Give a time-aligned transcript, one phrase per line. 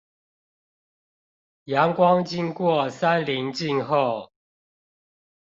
[1.65, 4.31] 陽光經過三稜鏡後